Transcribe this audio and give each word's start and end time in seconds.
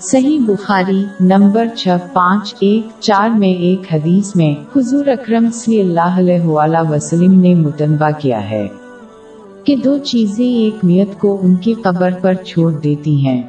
صحیح 0.00 0.38
بخاری 0.46 1.04
نمبر 1.20 1.66
چھ 1.76 1.88
پانچ 2.12 2.54
ایک 2.60 2.88
چار 3.00 3.30
میں 3.30 3.48
ایک 3.48 3.92
حدیث 3.92 4.36
میں 4.36 4.54
حضور 4.76 5.06
اکرم 5.06 5.50
صلی 5.50 5.80
اللہ 5.80 6.18
علیہ 6.18 6.40
وآلہ 6.40 6.78
وسلم 6.90 7.40
نے 7.40 7.54
متنبہ 7.54 8.10
کیا 8.18 8.50
ہے 8.50 8.68
کہ 9.64 9.76
دو 9.76 9.98
چیزیں 9.98 10.46
ایک 10.46 10.84
میت 10.84 11.18
کو 11.18 11.38
ان 11.42 11.56
کی 11.56 11.74
قبر 11.74 12.10
پر 12.20 12.34
چھوڑ 12.34 12.72
دیتی 12.72 13.26
ہیں 13.26 13.42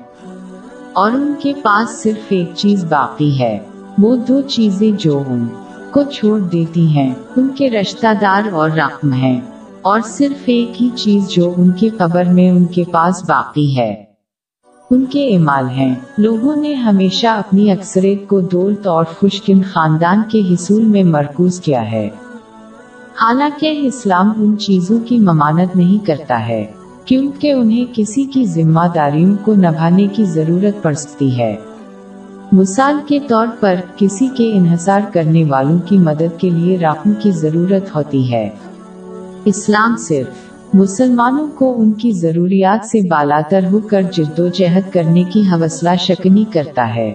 اور 0.93 1.11
ان 1.11 1.33
کے 1.39 1.53
پاس 1.61 1.89
صرف 2.03 2.25
ایک 2.29 2.49
چیز 2.55 2.85
باقی 2.85 3.39
ہے، 3.39 3.59
وہ 3.97 4.15
دو 4.15 4.41
چیزیں 4.41 4.91
جو 4.91 5.23
ان 5.27 5.47
کو 5.91 6.03
چھوڑ 6.03 6.39
دیتی 6.39 6.87
ہیں، 6.87 7.13
ان 7.37 7.47
کے 7.57 7.69
رشتہ 7.69 8.13
دار 8.21 8.53
اور 8.53 8.69
رقم 8.69 9.13
ہیں 9.13 9.41
اور 9.81 9.99
صرف 10.05 10.43
ایک 10.45 10.81
ہی 10.81 10.89
چیز 10.95 11.29
جو 11.29 11.53
ان 11.57 11.71
کی 11.71 11.89
قبر 11.89 12.23
میں 12.23 12.51
ان 12.51 12.65
کے 12.65 12.83
پاس 12.91 13.29
باقی 13.29 13.77
ہے۔ 13.77 14.03
ان 14.89 15.05
کے 15.05 15.35
اعمال 15.35 15.69
ہیں۔ 15.69 15.95
لوگوں 16.17 16.55
نے 16.55 16.73
ہمیشہ 16.73 17.27
اپنی 17.27 17.71
اکثریت 17.71 18.27
کو 18.27 18.41
دولت 18.41 18.87
اور 18.87 19.05
خوشکن 19.19 19.61
خاندان 19.71 20.21
کے 20.29 20.41
حصول 20.51 20.85
میں 20.85 21.03
مرکوز 21.03 21.59
کیا 21.59 21.91
ہے۔ 21.91 22.09
حالانکہ 23.21 23.79
اسلام 23.81 24.33
ان 24.37 24.57
چیزوں 24.57 24.99
کی 25.05 25.19
ممانت 25.19 25.75
نہیں 25.75 26.05
کرتا 26.05 26.47
ہے، 26.47 26.65
کیونکہ 27.05 27.51
انہیں 27.51 27.85
کسی 27.93 28.23
کی 28.23 28.45
ذمہ 28.45 28.87
داریوں 28.95 29.35
کو 29.45 29.53
نبھانے 29.53 30.07
کی 30.07 30.25
ضرورت 30.25 30.83
پڑ 30.83 30.93
سکتی 30.93 31.39
ہے۔ 31.39 31.55
مثال 32.51 32.97
کے 33.07 33.19
طور 33.27 33.47
پر، 33.59 33.75
کسی 33.97 34.27
کے 34.37 34.53
انحصار 34.53 35.01
کرنے 35.13 35.43
والوں 35.43 35.77
کی 35.85 35.97
مدد 35.97 36.39
کے 36.39 36.49
لیے 36.49 36.77
رقم 36.77 37.11
کی 37.19 37.31
ضرورت 37.31 37.95
ہوتی 37.95 38.33
ہے۔ 38.33 38.49
اسلام 39.45 39.95
صرف 39.97 40.48
مسلمانوں 40.73 41.47
کو 41.55 41.81
ان 41.81 41.91
کی 41.91 42.11
ضروریات 42.11 42.85
سے 42.85 43.01
بالاتر 43.09 43.65
ہو 43.71 43.79
کر 43.79 44.01
جد 44.01 44.39
و 44.39 44.47
جہد 44.47 44.93
کرنے 44.93 45.23
کی 45.23 45.41
حوصلہ 45.41 45.89
شکنی 45.99 46.43
کرتا 46.53 46.95
ہے۔ 46.95 47.13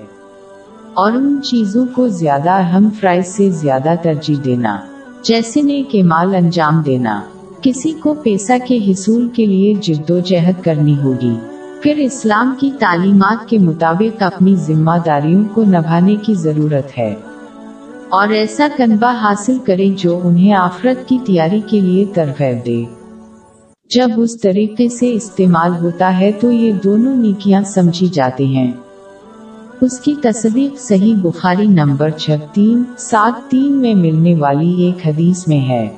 اور 0.94 1.12
ان 1.12 1.40
چیزوں 1.44 1.86
کو 1.94 2.08
زیادہ 2.08 2.50
اہم 2.50 2.88
فرائض 3.00 3.26
سے 3.26 3.50
زیادہ 3.50 3.94
ترجیح 4.02 4.36
دینا۔ 4.44 4.78
جیسے 5.22 5.62
نیک 5.62 5.96
مال 6.04 6.34
انجام 6.34 6.82
دینا۔ 6.86 7.20
کسی 7.60 7.92
کو 7.92 8.14
پیسہ 8.14 8.52
کے 8.68 8.90
حصول 8.90 9.28
کے 9.28 9.46
لیے 9.46 9.74
جد 9.74 10.10
و 10.10 10.18
جہد 10.18 10.64
کرنی 10.64 10.96
ہوگی۔ 10.98 11.34
پھر 11.82 11.94
اسلام 11.96 12.54
کی 12.60 12.70
تعلیمات 12.78 13.48
کے 13.48 13.58
مطابق 13.58 14.22
اپنی 14.22 14.56
ذمہ 14.56 14.98
داریوں 15.06 15.44
کو 15.54 15.64
نبھانے 15.64 16.16
کی 16.16 16.34
ضرورت 16.34 16.98
ہے۔ 16.98 17.14
اور 18.08 18.28
ایسا 18.28 18.68
کنبہ 18.76 19.10
حاصل 19.10 19.58
کرے 19.64 19.88
جو 19.96 20.20
انہیں 20.24 20.54
آفرت 20.54 21.08
کی 21.08 21.18
تیاری 21.26 21.60
کے 21.66 21.80
لیے 21.80 22.04
ترغیب 22.14 22.66
دے۔ 22.66 23.03
جب 23.90 24.08
اس 24.16 24.40
طریقے 24.40 24.88
سے 24.88 25.12
استعمال 25.12 25.72
ہوتا 25.82 26.18
ہے 26.18 26.32
تو 26.40 26.52
یہ 26.52 26.72
دونوں 26.84 27.16
نیکیاں 27.16 27.62
سمجھی 27.62 28.06
جاتے 28.06 28.46
ہیں۔ 28.46 28.72
اس 29.80 30.00
کی 30.00 30.14
تصدیق 30.22 30.80
صحیح 30.80 31.14
بخاری 31.22 31.66
نمبر 31.66 32.10
چھ 32.10 32.30
تین، 32.52 32.82
سات، 32.98 33.50
تین 33.50 33.72
میں 33.72 33.94
ملنے 33.94 34.34
والی 34.34 34.82
ایک 34.82 35.06
حدیث 35.06 35.48
میں 35.48 35.68
ہے۔ 35.68 35.88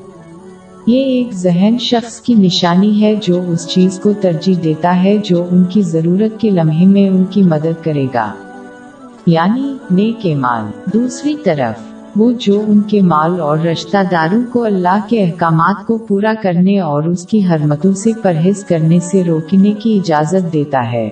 یہ 0.87 1.05
ایک 1.05 1.33
ذہن 1.33 1.77
شخص 1.81 2.21
کی 2.21 2.35
نشانی 2.35 3.03
ہے 3.03 3.15
جو 3.23 3.43
اس 3.49 3.69
چیز 3.69 4.01
کو 4.03 4.13
ترجیح 4.21 4.55
دیتا 4.65 5.05
ہے 5.05 5.17
جو 5.17 5.47
ان 5.51 5.65
کی 5.65 5.83
ضرورت 5.83 6.41
کے 6.41 6.51
لمحے 6.51 6.87
میں 6.87 7.09
ان 7.09 7.25
کی 7.31 7.43
مدد 7.43 7.85
کرے 7.85 8.07
گا۔ 8.15 8.33
یعنی 9.27 9.75
نیک 9.91 10.27
مال 10.27 10.91
دوسری 10.93 11.35
طرف 11.45 11.96
وہ 12.17 12.33
جو 12.33 12.65
ان 12.67 12.81
کے 12.81 13.01
مال 13.01 13.41
اور 13.41 13.59
رشتہ 13.59 13.97
داروں 14.11 14.43
کو 14.53 14.65
اللہ 14.65 14.99
کے 15.09 15.25
احکامات 15.25 15.87
کو 15.87 15.99
پورا 15.99 16.33
کرنے 16.43 16.81
اور 16.81 17.03
اس 17.03 17.27
کی 17.27 17.47
حرمتوں 17.47 17.93
سے 17.93 18.11
پرہیز 18.23 18.65
کرنے 18.65 19.01
سے 19.01 19.25
روکنے 19.25 19.73
کی 19.73 19.97
اجازت 19.97 20.53
دیتا 20.53 20.93
ہے۔ 20.93 21.11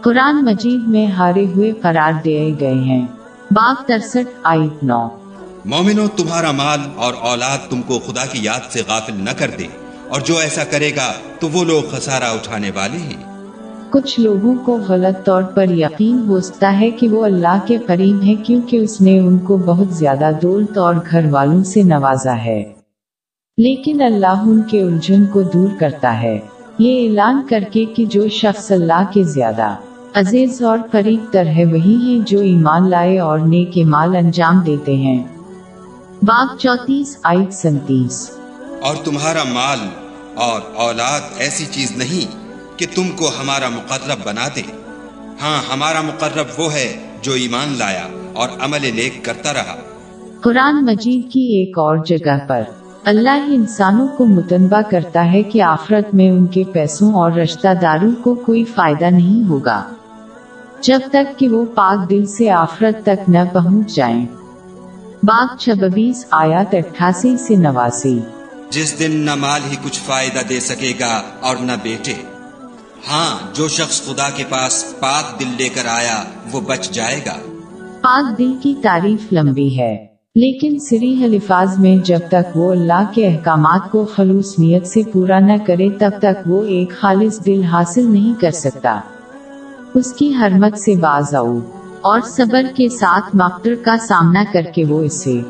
قرآن 0.00 0.44
مجید 0.44 0.88
میں 0.88 1.06
ہارے 1.06 1.46
ہوئے 1.46 1.72
قرار 1.72 2.12
دیے 2.24 2.54
گئے 2.60 2.74
ہیں۔ 2.74 3.06
باغ 3.50 3.74
ترسٹھ 3.86 4.40
آئٹ 4.42 4.84
نو۔ 4.84 5.08
مومنو، 5.64 6.08
تمہارا 6.16 6.52
مال 6.52 6.78
اور 6.96 7.14
اولاد 7.20 7.70
تم 7.70 7.82
کو 7.82 7.98
خدا 7.98 8.26
کی 8.26 8.38
یاد 8.42 8.72
سے 8.72 8.82
غافل 8.88 9.14
نہ 9.16 9.30
کر 9.30 9.50
دے 9.58 9.66
اور 10.08 10.20
جو 10.20 10.38
ایسا 10.38 10.64
کرے 10.64 10.90
گا 10.96 11.12
تو 11.40 11.48
وہ 11.52 11.64
لوگ 11.64 11.82
خسارہ 11.90 12.24
اٹھانے 12.24 12.70
والے 12.74 12.98
ہیں۔ 12.98 13.29
کچھ 13.90 14.20
لوگوں 14.20 14.54
کو 14.64 14.78
غلط 14.88 15.26
طور 15.26 15.42
پر 15.42 15.70
یقین 15.70 16.18
ہو 16.28 16.40
سکتا 16.40 16.80
ہے 16.80 16.90
کہ 16.90 17.08
وہ 17.08 17.24
اللہ 17.24 17.58
کے 17.66 17.78
قریب 17.78 18.22
ہے 18.22 18.34
کیونکہ 18.34 18.76
اس 18.76 19.00
نے 19.00 19.18
ان 19.18 19.38
کو 19.38 19.56
بہت 19.56 19.94
زیادہ 19.94 20.30
دولت 20.42 20.78
اور 20.78 20.94
گھر 21.10 21.26
والوں 21.30 21.64
سے 21.64 21.82
نوازا 21.82 22.44
ہے۔ 22.44 22.72
لیکن 23.56 24.02
اللہ 24.02 24.42
ان 24.46 24.62
کے 24.62 24.82
الجھن 24.82 25.24
کو 25.26 25.42
دور 25.42 25.68
کرتا 25.80 26.22
ہے۔ 26.22 26.38
یہ 26.78 27.08
اعلان 27.08 27.46
کر 27.50 27.64
کے 27.72 27.84
کہ 27.84 28.04
جو 28.04 28.28
شخص 28.28 28.72
اللہ 28.72 29.04
کے 29.12 29.22
زیادہ 29.22 29.76
عزیز 30.14 30.62
اور 30.62 30.78
قریب 30.90 31.32
تر 31.32 31.46
ہے 31.46 31.64
وہی 31.64 31.94
ہیں 31.94 32.26
جو 32.26 32.40
ایمان 32.40 32.90
لائے 32.90 33.18
اور 33.18 33.38
نیک 33.38 33.78
مال 33.84 34.16
انجام 34.16 34.60
دیتے 34.60 34.94
ہیں۔ 34.94 35.24
باغ 36.22 36.56
چوتیس 36.56 37.18
آئٹ 37.22 37.52
سنتیس۔ 37.52 38.30
اور 38.82 38.96
تمہارا 39.04 39.42
مال 39.44 39.78
اور 40.34 40.60
اولاد 40.74 41.20
ایسی 41.38 41.64
چیز 41.70 41.96
نہیں 41.96 42.39
کہ 42.80 42.86
تم 42.94 43.08
کو 43.08 43.28
ہمارا 43.28 43.68
مقرب 43.68 44.18
بنا 44.24 44.48
دے۔ 44.56 44.62
ہاں 45.42 45.72
ہمارا 45.72 46.00
مقرب 46.00 46.46
وہ 46.58 46.72
ہے 46.72 46.96
جو 47.22 47.32
ایمان 47.32 47.78
لایا 47.78 48.08
اور 48.32 48.48
عمل 48.60 48.90
نیک 48.94 49.24
کرتا 49.24 49.52
رہا۔ 49.52 49.76
قرآن 50.40 50.84
مجید 50.84 51.32
کی 51.32 51.40
ایک 51.40 51.78
اور 51.78 51.96
جگہ 52.06 52.38
پر 52.46 52.62
اللہ 53.04 53.44
انسانوں 53.46 54.08
کو 54.08 54.24
متنبہ 54.24 54.80
کرتا 54.90 55.32
ہے 55.32 55.42
کہ 55.42 55.62
آفرت 55.62 56.14
میں 56.14 56.30
ان 56.30 56.46
کے 56.46 56.64
پیسوں 56.72 57.12
اور 57.12 57.32
رشتہ 57.32 57.68
داروں 57.82 58.22
کو 58.22 58.34
کوئی 58.34 58.64
فائدہ 58.64 59.04
نہیں 59.04 59.48
ہوگا۔ 59.48 59.94
جب 60.82 60.98
تک 61.12 61.38
کہ 61.38 61.48
وہ 61.48 61.64
پاک 61.74 62.10
دل 62.10 62.26
سے 62.26 62.50
آفرت 62.50 63.02
تک 63.02 63.30
نہ 63.30 63.38
پہنچ 63.52 63.94
جائیں۔ 63.94 64.26
باغ 65.22 65.56
چھبیس 65.56 66.26
آیات 66.30 66.74
اٹھاسی 66.74 67.36
سے 67.36 67.56
نواسی۔ 67.56 68.18
جس 68.70 68.98
دن 68.98 69.10
نہ 69.10 69.34
مال 69.34 69.60
ہی 69.70 69.76
کچھ 69.84 70.00
فائدہ 70.06 70.38
دے 70.48 70.60
سکے 70.60 70.92
گا 71.00 71.22
اور 71.40 71.56
نہ 71.56 71.72
بیٹے۔ 71.82 72.29
ہاں 73.08 73.56
جو 73.56 73.68
شخص 73.68 74.02
خدا 74.02 74.30
کے 74.36 74.44
پاس 74.48 75.00
پاک 75.00 75.40
دل 75.40 75.48
لے 75.58 75.68
کر 75.68 75.86
آیا، 75.88 76.22
وہ 76.52 76.60
بچ 76.60 76.90
جائے 76.90 77.20
گا۔ 77.26 77.36
پاک 78.00 78.38
دل 78.38 78.52
کی 78.62 78.74
تعریف 78.82 79.32
لمبی 79.32 79.78
ہے، 79.78 80.06
لیکن 80.34 80.78
سری 80.78 81.24
الفاظ 81.24 81.78
میں 81.78 81.96
جب 81.96 82.18
تک 82.28 82.56
وہ 82.56 82.70
اللہ 82.70 83.02
کے 83.14 83.26
احکامات 83.26 83.90
کو 83.90 84.04
خلوص 84.04 84.58
نیت 84.58 84.86
سے 84.86 85.02
پورا 85.12 85.38
نہ 85.38 85.52
کرے، 85.66 85.88
تب 85.98 86.10
تک 86.18 86.46
وہ 86.46 86.64
ایک 86.64 86.90
خالص 87.00 87.46
دل 87.46 87.62
حاصل 87.62 88.10
نہیں 88.10 88.40
کر 88.40 88.50
سکتا۔ 88.50 89.00
اس 89.94 90.12
کی 90.12 90.34
حرمت 90.34 90.78
سے 90.78 90.96
باز 90.96 91.34
آؤ 91.34 91.58
اور 92.00 92.20
صبر 92.20 92.62
کے 92.76 92.88
ساتھ 92.88 93.36
مقدر 93.36 93.74
کا 93.82 93.96
سامنا 94.08 94.44
کر 94.52 94.62
کے 94.62 94.84
وہ 94.84 95.02
اسے 95.02 95.40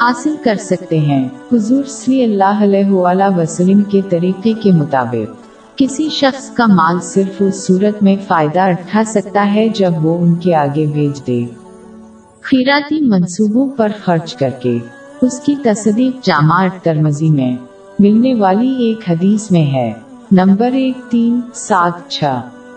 حاصل 0.00 0.34
کر 0.44 0.54
سکتے 0.60 0.98
ہیں۔ 0.98 1.28
حضور 1.52 1.84
صلی 1.84 2.22
اللہ 2.24 2.62
علیہ 2.62 3.38
وسلم 3.38 3.82
کے 3.82 4.00
طریقے 4.10 4.52
کے 4.52 4.72
مطابق۔ 4.72 5.39
کسی 5.80 6.08
شخص 6.08 6.50
کا 6.50 6.66
مال 6.66 7.00
صرف 7.00 7.42
اس 7.46 7.66
صورت 7.66 8.02
میں 8.02 8.16
فائدہ 8.28 8.60
اٹھا 8.60 9.02
سکتا 9.06 9.54
ہے 9.54 9.68
جب 9.68 9.92
وہ 10.02 10.18
ان 10.18 10.34
کے 10.34 10.54
آگے 10.54 10.86
بھیج 10.86 11.26
دے۔ 11.26 11.44
خیراتی 12.40 13.00
منصوبوں 13.00 13.68
پر 13.76 13.88
خرچ 14.04 14.36
کر 14.36 14.50
کے۔ 14.50 14.78
اس 15.22 15.40
کی 15.40 15.54
تصدیق 15.64 16.24
جامع 16.24 16.66
ترمزی 16.82 17.30
میں۔ 17.30 17.56
ملنے 17.98 18.34
والی 18.34 18.74
ایک 18.84 19.10
حدیث 19.10 19.50
میں 19.50 19.74
ہے۔ 19.74 19.92
نمبر 20.32 20.72
ایک 20.72 21.10
تین 21.10 21.40
سات 21.54 22.10
چھ۔ 22.10 22.24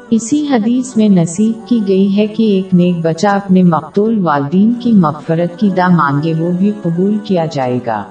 اسی 0.09 0.47
حدیث 0.51 0.97
میں 0.97 1.09
نصیب 1.09 1.67
کی 1.67 1.81
گئی 1.87 2.17
ہے 2.17 2.27
کہ 2.27 2.43
ایک 2.43 2.73
نیک 2.73 2.95
بچہ 3.05 3.27
اپنے 3.27 3.63
مقتول 3.63 4.19
والدین 4.19 4.73
کی 4.79 4.91
مغفرت 4.91 5.59
کی 5.59 5.69
دا 5.69 5.87
مانگے 5.87 6.33
وہ 6.33 6.51
بھی 6.51 6.71
قبول 6.81 7.17
کیا 7.23 7.45
جائے 7.45 7.79
گا۔ 7.85 8.03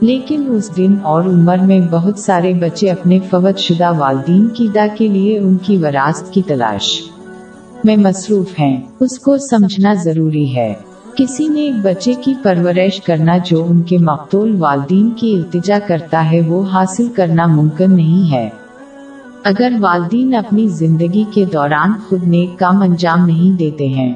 لیکن 0.00 0.44
اس 0.48 0.76
دن 0.76 0.94
اور 1.02 1.22
عمر 1.24 1.56
میں 1.58 1.80
بہت 1.90 2.18
سارے 2.18 2.54
بچے 2.54 2.90
اپنے 2.90 3.18
فوت 3.30 3.58
شدہ 3.58 3.92
والدین 3.98 4.48
کی 4.48 4.68
دا 4.74 4.86
کے 4.98 5.08
لیے 5.08 5.38
ان 5.38 5.56
کی 5.62 5.76
وراثت 5.76 6.32
کی 6.32 6.42
تلاش 6.46 7.02
میں 7.84 7.96
مصروف 7.96 8.60
ہیں۔ 8.60 8.80
اس 9.00 9.18
کو 9.18 9.38
سمجھنا 9.38 9.94
ضروری 9.94 10.56
ہے۔ 10.56 10.74
کسی 11.16 11.48
نے 11.48 11.60
ایک 11.60 11.74
بچے 11.82 12.14
کی 12.24 12.34
پرورش 12.42 13.00
کرنا 13.00 13.36
جو 13.44 13.66
ان 13.70 13.82
کے 13.82 13.98
مقتول 13.98 14.56
والدین 14.58 15.10
کی 15.10 15.34
التجا 15.34 15.78
کرتا 15.86 16.30
ہے، 16.30 16.40
وہ 16.40 16.62
حاصل 16.72 17.08
کرنا 17.08 17.46
ممکن 17.46 17.92
نہیں 17.92 18.32
ہے۔ 18.32 18.48
اگر 19.44 19.72
والدین 19.80 20.34
اپنی 20.34 20.68
زندگی 20.68 21.24
کے 21.34 21.44
دوران 21.44 21.92
خود 22.08 22.24
نیک 22.24 22.58
کام 22.58 22.82
انجام 22.82 23.26
نہیں 23.26 23.58
دیتے 23.58 23.86
ہیں۔ 23.86 24.14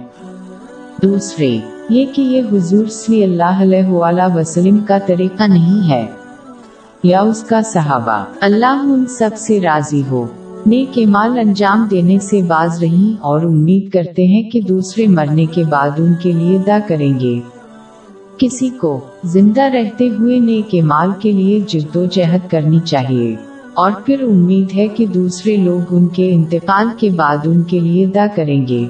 دوسرے 1.02 1.58
یہ 1.90 2.06
کہ 2.12 2.22
یہ 2.22 2.42
حضور 2.52 2.86
صلی 2.86 3.24
اللہ 3.24 3.62
علیہ 3.62 3.84
وآلہ 3.84 4.22
وسلم 4.34 4.78
کا 4.78 4.98
طریقہ 5.06 5.42
نہیں 5.42 5.90
ہے 5.90 6.06
یا 7.02 7.20
اس 7.20 7.42
کا 7.42 7.62
صحابہ۔ 7.62 8.24
اللہ 8.40 8.80
ان 8.82 9.06
سب 9.06 9.30
سے 9.36 9.60
راضی 9.60 10.02
ہو۔ 10.10 10.26
نیک 10.66 10.98
مال 11.06 11.38
انجام 11.38 11.88
دینے 11.90 12.18
سے 12.18 12.42
باز 12.42 12.78
رہی 12.80 13.14
اور 13.20 13.40
امید 13.40 13.90
کرتے 13.90 14.26
ہیں 14.26 14.50
کہ 14.50 14.60
دوسرے 14.60 15.06
مرنے 15.06 15.44
کے 15.44 15.64
بعد 15.64 15.90
ان 15.98 16.14
کے 16.22 16.32
لیے 16.32 16.58
دا 16.66 16.78
کریں 16.88 17.20
گے۔ 17.20 17.40
کسی 18.38 18.68
کو 18.68 19.00
زندہ 19.24 19.62
رہتے 19.62 20.08
ہوئے 20.08 20.38
نیک 20.38 20.74
مال 20.84 21.10
کے 21.20 21.32
لیے 21.32 21.60
جد 21.60 21.96
و 21.96 22.04
جہد 22.04 22.50
کرنی 22.50 22.78
چاہیے۔ 22.84 23.36
اور 23.74 23.92
پھر 24.04 24.22
امید 24.22 24.74
ہے 24.74 24.86
کہ 24.88 25.06
دوسرے 25.06 25.56
لوگ 25.56 25.80
ان 25.90 26.08
کے 26.08 26.34
انتقال 26.34 26.86
کے 26.98 27.10
بعد 27.10 27.36
ان 27.44 27.62
کے 27.62 27.80
لیے 27.80 28.06
دا 28.06 28.26
کریں 28.36 28.66
گے۔ 28.68 28.86